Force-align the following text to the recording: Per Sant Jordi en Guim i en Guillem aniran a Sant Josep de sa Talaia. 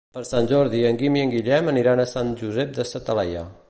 Per 0.17 0.21
Sant 0.27 0.47
Jordi 0.51 0.79
en 0.91 0.97
Guim 1.03 1.19
i 1.19 1.23
en 1.27 1.35
Guillem 1.35 1.71
aniran 1.75 2.01
a 2.01 2.09
Sant 2.17 2.35
Josep 2.45 2.77
de 2.81 2.91
sa 2.95 3.07
Talaia. 3.11 3.51